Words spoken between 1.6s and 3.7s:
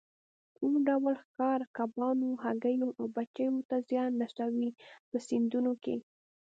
کبانو، هګیو او بچیو